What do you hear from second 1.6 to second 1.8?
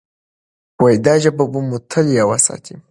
مو